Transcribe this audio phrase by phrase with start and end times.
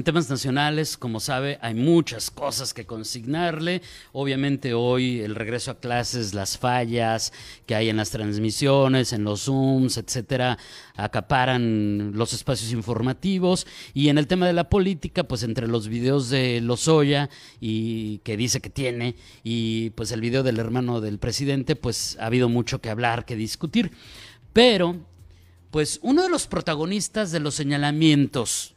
[0.00, 3.82] En temas nacionales, como sabe, hay muchas cosas que consignarle.
[4.12, 7.34] Obviamente hoy el regreso a clases, las fallas
[7.66, 10.56] que hay en las transmisiones, en los Zooms, etcétera,
[10.96, 13.66] acaparan los espacios informativos.
[13.92, 17.28] Y en el tema de la política, pues entre los videos de Lozoya
[17.60, 22.24] y que dice que tiene y pues el video del hermano del presidente, pues ha
[22.24, 23.90] habido mucho que hablar, que discutir.
[24.54, 24.96] Pero,
[25.70, 28.76] pues uno de los protagonistas de los señalamientos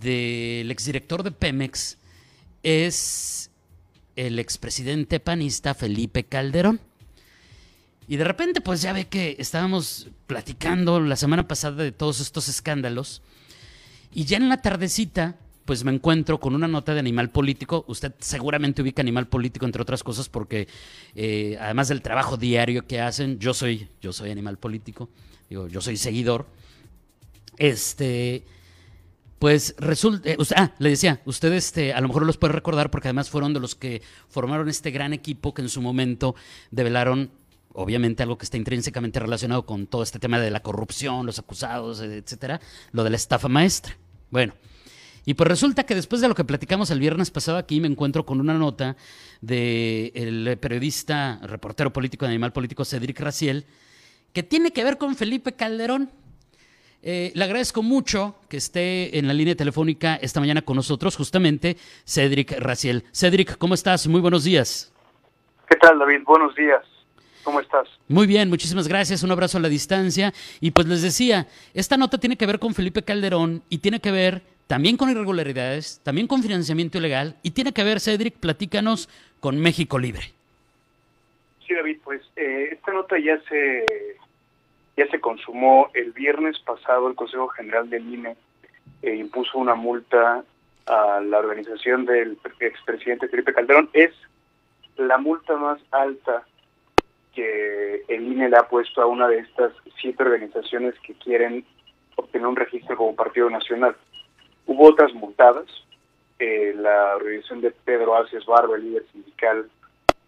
[0.00, 1.98] del exdirector de Pemex
[2.62, 3.50] es
[4.16, 6.80] el expresidente panista Felipe Calderón.
[8.08, 12.48] Y de repente, pues ya ve que estábamos platicando la semana pasada de todos estos
[12.48, 13.22] escándalos.
[14.12, 17.84] Y ya en la tardecita, pues me encuentro con una nota de Animal Político.
[17.86, 20.68] Usted seguramente ubica Animal Político, entre otras cosas, porque
[21.14, 25.08] eh, además del trabajo diario que hacen, yo soy, yo soy Animal Político,
[25.48, 26.46] digo, yo soy seguidor.
[27.56, 28.44] Este
[29.42, 33.08] pues resulta, eh, ah, le decía, ustedes este, a lo mejor los puede recordar porque
[33.08, 36.36] además fueron de los que formaron este gran equipo que en su momento
[36.70, 37.32] develaron,
[37.72, 42.00] obviamente algo que está intrínsecamente relacionado con todo este tema de la corrupción, los acusados,
[42.02, 42.60] etcétera,
[42.92, 43.98] lo de la estafa maestra.
[44.30, 44.54] Bueno,
[45.24, 48.24] y pues resulta que después de lo que platicamos el viernes pasado aquí, me encuentro
[48.24, 48.96] con una nota
[49.40, 53.66] del periodista, reportero político de Animal Político, Cedric Raciel,
[54.32, 56.12] que tiene que ver con Felipe Calderón.
[57.04, 61.76] Eh, le agradezco mucho que esté en la línea telefónica esta mañana con nosotros, justamente
[62.04, 63.04] Cedric Raciel.
[63.12, 64.06] Cedric, ¿cómo estás?
[64.06, 64.92] Muy buenos días.
[65.68, 66.22] ¿Qué tal, David?
[66.24, 66.84] Buenos días.
[67.42, 67.88] ¿Cómo estás?
[68.06, 69.24] Muy bien, muchísimas gracias.
[69.24, 70.32] Un abrazo a la distancia.
[70.60, 74.12] Y pues les decía, esta nota tiene que ver con Felipe Calderón y tiene que
[74.12, 79.08] ver también con irregularidades, también con financiamiento ilegal y tiene que ver, Cedric, platícanos
[79.40, 80.32] con México Libre.
[81.66, 83.84] Sí, David, pues eh, esta nota ya se
[84.96, 88.36] ya se consumó el viernes pasado, el Consejo General del INE
[89.02, 90.44] eh, impuso una multa
[90.86, 93.88] a la organización del expresidente Felipe Calderón.
[93.92, 94.12] Es
[94.96, 96.44] la multa más alta
[97.34, 101.64] que el INE le ha puesto a una de estas siete organizaciones que quieren
[102.16, 103.96] obtener un registro como partido nacional.
[104.66, 105.66] Hubo otras multadas,
[106.38, 109.70] eh, la organización de Pedro Aces Barba, el líder sindical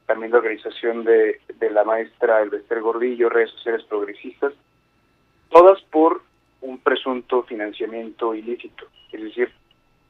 [0.06, 4.52] también la organización de, de la maestra Elvester Gordillo, redes sociales progresistas,
[5.50, 6.22] todas por
[6.60, 9.52] un presunto financiamiento ilícito, es decir,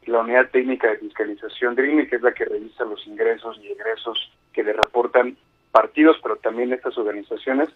[0.07, 3.69] la unidad técnica de fiscalización de INE, que es la que revisa los ingresos y
[3.69, 5.37] egresos que le reportan
[5.73, 7.69] partidos, pero también estas organizaciones,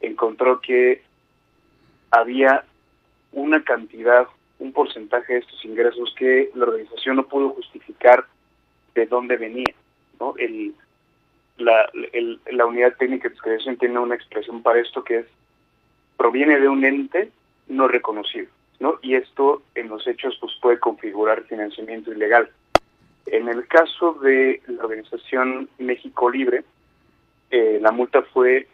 [0.00, 1.02] encontró que
[2.10, 2.64] había
[3.32, 4.26] una cantidad,
[4.58, 8.24] un porcentaje de estos ingresos que la organización no pudo justificar
[8.94, 9.74] de dónde venía.
[10.18, 10.34] ¿no?
[10.38, 10.74] El,
[11.58, 15.26] la, unidad técnica de fiscalización tiene una expresión para esto que es
[16.16, 17.30] proviene de un ente
[17.68, 18.48] no reconocido,
[18.80, 18.98] ¿no?
[19.02, 22.50] Y esto en los hechos pues puede configurar financiamiento ilegal.
[23.26, 26.64] En el caso de la organización México Libre,
[27.50, 28.68] eh, la multa fue,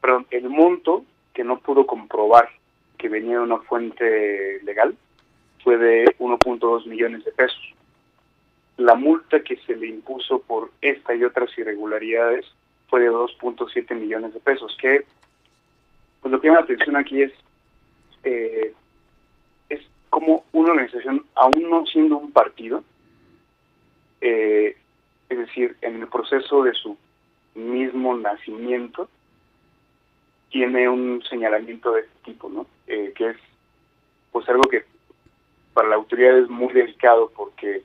[0.00, 2.48] perdón, el monto que no pudo comprobar
[2.96, 4.96] que venía de una fuente legal
[5.62, 7.74] fue de 1.2 millones de pesos
[8.76, 12.46] la multa que se le impuso por esta y otras irregularidades
[12.88, 15.04] fue de 2.7 millones de pesos, que
[16.20, 17.32] pues lo que llama la atención aquí es,
[18.22, 18.72] eh,
[19.68, 22.84] es como una organización, aún no siendo un partido,
[24.20, 24.76] eh,
[25.28, 26.96] es decir, en el proceso de su
[27.54, 29.08] mismo nacimiento,
[30.50, 32.66] tiene un señalamiento de este tipo, ¿no?
[32.86, 33.36] Eh, que es
[34.30, 34.84] pues algo que
[35.74, 37.82] para la autoridad es muy delicado porque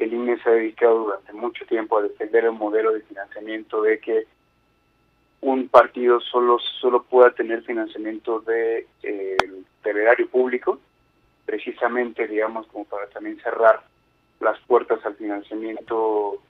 [0.00, 3.98] el INE se ha dedicado durante mucho tiempo a defender el modelo de financiamiento de
[3.98, 4.26] que
[5.40, 9.36] un partido solo solo pueda tener financiamiento de eh,
[9.84, 10.78] erario público,
[11.46, 13.82] precisamente, digamos, como para también cerrar
[14.40, 16.40] las puertas al financiamiento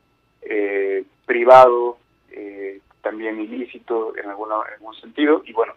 [0.43, 1.99] eh, privado,
[2.31, 5.75] eh, también ilícito en, alguna, algún sentido, y bueno,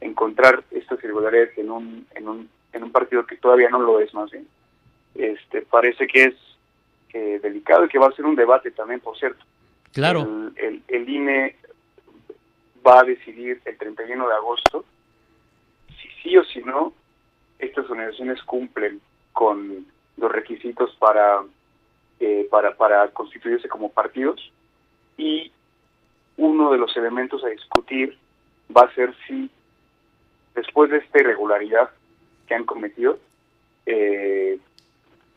[0.00, 4.12] encontrar estas irregularidades en un, en un, en un partido que todavía no lo es
[4.14, 4.46] más bien.
[5.14, 6.34] Este, parece que es
[7.14, 9.44] delicado y que va a ser un debate también, por cierto.
[9.92, 10.50] Claro.
[10.56, 11.56] El, el, INE
[12.84, 14.84] va a decidir el 31 de agosto
[16.00, 16.92] si sí o si no
[17.58, 19.00] estas organizaciones cumplen
[19.32, 21.42] con los requisitos para,
[22.20, 24.52] eh, para, para constituirse como partidos
[25.16, 25.52] y
[26.36, 28.18] uno de los elementos a discutir
[28.76, 29.48] va a ser si
[30.54, 31.90] después de esta irregularidad
[32.46, 33.18] que han cometido,
[33.86, 34.58] eh,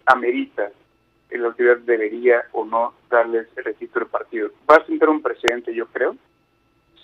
[0.06, 0.72] amerita
[1.32, 4.50] la autoridad debería o no darles el registro del partido.
[4.70, 6.16] Va a sentar un precedente, yo creo,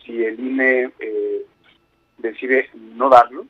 [0.04, 1.46] si el INE eh,
[2.18, 3.46] decide no darlo,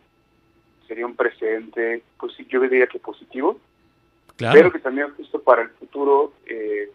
[0.87, 3.59] sería un precedente, pues yo diría que positivo,
[4.37, 6.89] pero que también justo para el futuro eh,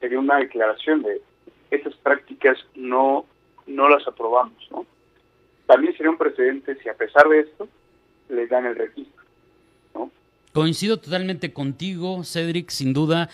[0.00, 1.20] sería una declaración de
[1.70, 3.24] esas prácticas no,
[3.66, 4.86] no las aprobamos, ¿no?
[5.66, 7.68] También sería un precedente si a pesar de esto
[8.28, 9.21] les dan el registro.
[10.52, 13.30] Coincido totalmente contigo, Cedric, sin duda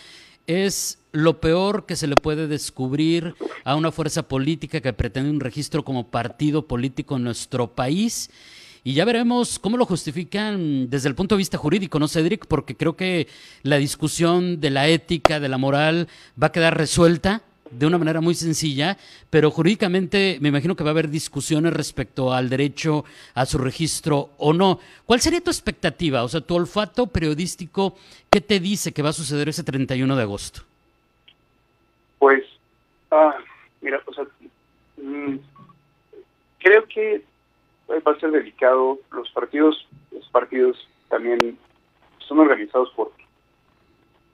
[0.47, 3.35] es lo peor que se le puede descubrir
[3.65, 8.31] a una fuerza política que pretende un registro como partido político en nuestro país.
[8.85, 12.47] Y ya veremos cómo lo justifican desde el punto de vista jurídico, ¿no, Cedric?
[12.47, 13.27] Porque creo que
[13.65, 16.09] la discusión de la ética, de la moral,
[16.41, 18.97] va a quedar resuelta de una manera muy sencilla,
[19.31, 23.05] pero jurídicamente me imagino que va a haber discusiones respecto al derecho
[23.35, 24.79] a su registro o no.
[25.07, 26.23] ¿Cuál sería tu expectativa?
[26.23, 27.97] O sea, tu olfato periodístico,
[28.31, 30.63] ¿qué te dice que va a suceder ese 31 de agosto?
[32.19, 32.45] Pues,
[33.11, 33.37] ah,
[33.81, 34.25] mira, o sea,
[34.97, 35.37] mm,
[36.59, 37.23] creo que
[37.89, 38.99] va a ser delicado.
[39.13, 40.77] Los partidos, los partidos
[41.09, 41.59] también
[42.19, 43.13] son organizados por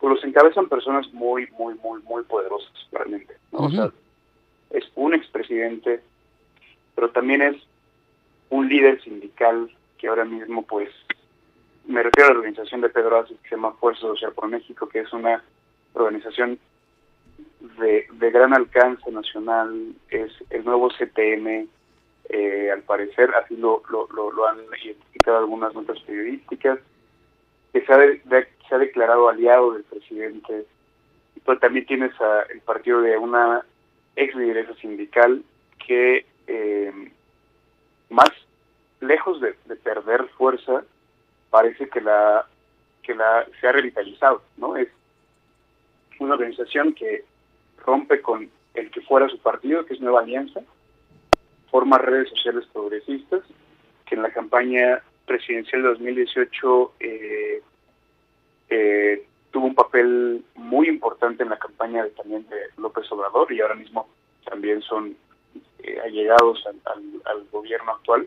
[0.04, 3.34] pues los encabezan personas muy, muy, muy, muy poderosas, realmente.
[3.52, 3.90] O sea,
[4.68, 6.02] es un expresidente,
[6.94, 7.56] pero también es
[8.50, 10.90] un líder sindical que ahora mismo, pues,
[11.86, 14.86] me refiero a la organización de Pedro Aces que se llama Fuerza Social por México,
[14.90, 15.42] que es una
[15.94, 16.58] organización
[17.78, 21.66] de, de gran alcance nacional, es el nuevo CTM,
[22.28, 26.78] eh, al parecer, así lo, lo, lo, han identificado algunas notas periodísticas,
[27.74, 27.98] que se ha,
[28.68, 30.64] se ha declarado aliado del presidente,
[31.44, 33.66] pero también tienes a, el partido de una
[34.14, 35.42] ex lideresa sindical
[35.84, 37.10] que eh,
[38.10, 38.30] más
[39.00, 40.84] lejos de, perder fuerza
[41.50, 42.46] parece que la
[43.02, 44.88] que la se ha revitalizado no es
[46.20, 47.24] una organización que
[47.84, 50.60] rompe con el que fuera su partido que es Nueva Alianza
[51.72, 53.42] forma redes sociales progresistas
[54.06, 57.62] que en la campaña presidencial de 2018 eh,
[58.70, 63.60] eh, tuvo un papel muy importante en la campaña de, también de López Obrador y
[63.60, 64.08] ahora mismo
[64.44, 65.16] también son
[65.82, 68.26] eh, allegados al, gobierno actual.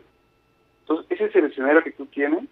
[0.80, 2.44] Entonces, ese es el escenario que tú tienes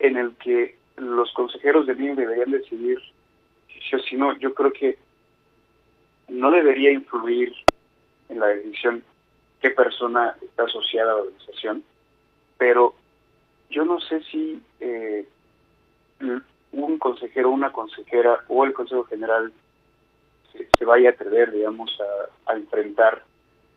[0.00, 2.98] en el que los consejeros del INE deberían decidir
[3.68, 4.36] si o si no.
[4.38, 4.98] Yo creo que
[6.28, 7.52] no debería influir
[8.28, 9.04] en la decisión
[9.60, 11.84] qué persona está asociada a la organización,
[12.58, 12.94] pero
[13.70, 15.26] yo no sé si eh,
[16.72, 19.52] un consejero, una consejera o el Consejo General
[20.78, 21.96] se, vaya a atrever, digamos,
[22.46, 23.22] a, enfrentar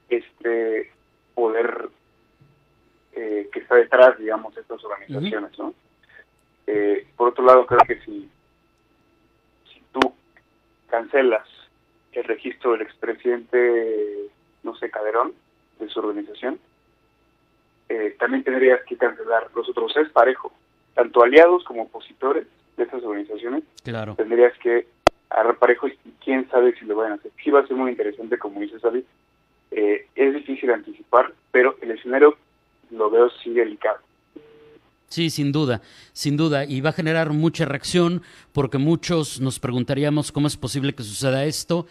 [0.10, 0.92] este
[1.36, 1.90] poder
[3.14, 5.74] eh, que está detrás, digamos, de estas organizaciones, ¿no?
[6.68, 8.30] Eh, por otro lado, creo que si,
[9.72, 10.14] si tú
[10.88, 11.48] cancelas
[12.14, 14.30] el registro del expresidente,
[14.64, 15.34] no sé, Caderón,
[15.80, 16.60] de su organización,
[17.92, 20.54] eh, también tendrías que cancelar los otros es parejo,
[20.94, 22.48] tanto aliados como opositores,
[22.78, 24.16] de estas organizaciones, claro.
[24.16, 24.88] tendrías que
[25.30, 27.32] agarrar parejo y quién sabe si lo van a hacer.
[27.44, 29.04] Sí va a ser muy interesante, como dice David.
[29.72, 32.38] Eh, es difícil anticipar, pero el escenario
[32.92, 34.00] lo veo sí delicado.
[35.10, 35.82] Sí, sin duda,
[36.14, 36.64] sin duda.
[36.64, 38.22] Y va a generar mucha reacción
[38.54, 41.88] porque muchos nos preguntaríamos cómo es posible que suceda esto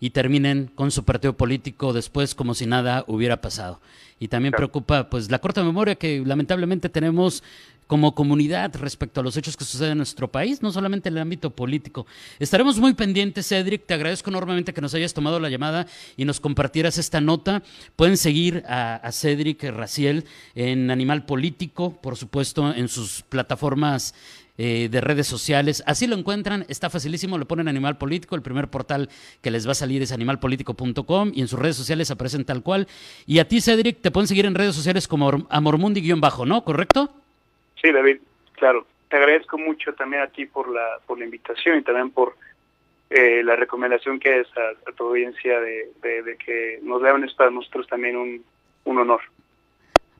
[0.00, 3.80] y terminen con su partido político después como si nada hubiera pasado.
[4.18, 7.42] Y también preocupa pues la corta memoria que lamentablemente tenemos
[7.90, 11.22] como comunidad respecto a los hechos que suceden en nuestro país, no solamente en el
[11.22, 12.06] ámbito político.
[12.38, 13.84] Estaremos muy pendientes, Cedric.
[13.84, 17.64] Te agradezco enormemente que nos hayas tomado la llamada y nos compartieras esta nota.
[17.96, 24.14] Pueden seguir a, Cedric Raciel en Animal Político, por supuesto, en sus plataformas
[24.62, 25.82] eh, de redes sociales.
[25.86, 29.08] Así lo encuentran, está facilísimo, le ponen Animal Político, el primer portal
[29.40, 32.86] que les va a salir es animalpolitico.com y en sus redes sociales aparecen tal cual.
[33.26, 36.62] Y a ti, Cedric, te pueden seguir en redes sociales como Amormundi-bajo, ¿no?
[36.62, 37.08] ¿Correcto?
[37.80, 38.18] Sí, David,
[38.52, 38.86] claro.
[39.08, 42.36] Te agradezco mucho también a ti por la, por la invitación y también por
[43.08, 47.86] eh, la recomendación que es a, tu audiencia de, que nos lean es para nosotros
[47.86, 48.44] también un,
[48.84, 49.22] un honor.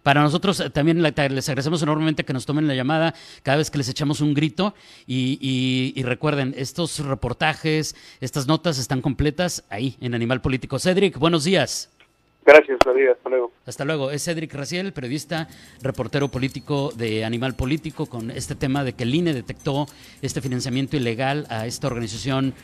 [0.02, 3.78] Para nosotros eh, también les agradecemos enormemente que nos tomen la llamada cada vez que
[3.78, 4.74] les echamos un grito
[5.06, 10.78] y, y, recuerden, estos reportajes, estas notas están completas ahí en Animal Político.
[10.78, 11.90] Cedric, buenos días.
[12.44, 13.10] Gracias, David.
[13.10, 13.52] Hasta luego.
[13.66, 14.10] Hasta luego.
[14.10, 15.48] Es Cedric Raciel, periodista,
[15.82, 19.86] reportero político de Animal Político, con este tema de que el INE detectó
[20.22, 22.54] este financiamiento ilegal a esta organización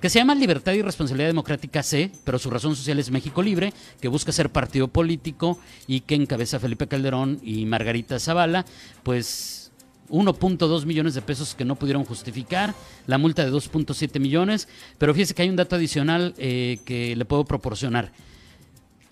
[0.00, 3.72] que se llama Libertad y Responsabilidad Democrática C, pero su razón social es México Libre,
[4.00, 8.64] que busca ser partido político y que encabeza Felipe Calderón y Margarita Zavala,
[9.02, 9.72] pues
[10.10, 12.74] 1.2 millones de pesos que no pudieron justificar,
[13.06, 17.24] la multa de 2.7 millones, pero fíjese que hay un dato adicional eh, que le
[17.24, 18.12] puedo proporcionar.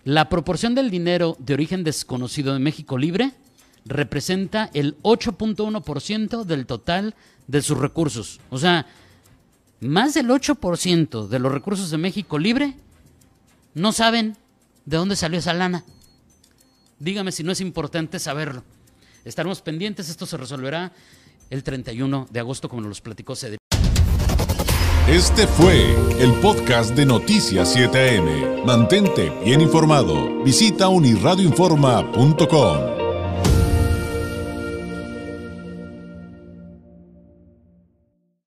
[0.05, 3.33] La proporción del dinero de origen desconocido de México Libre
[3.85, 7.15] representa el 8.1% del total
[7.49, 8.41] de sus recursos.
[8.51, 8.87] O sea,
[9.81, 12.75] más del 8% de los recursos de México Libre
[13.75, 14.37] no saben
[14.85, 15.85] de dónde salió esa lana.
[16.99, 18.65] Dígame si no es importante saberlo.
[19.25, 20.93] Estaremos pendientes, esto se resolverá
[21.51, 23.61] el 31 de agosto, como nos platicó Cedric.
[25.09, 28.65] Este fue el podcast de Noticias 7am.
[28.65, 30.43] Mantente bien informado.
[30.43, 32.96] Visita unirradioinforma.com.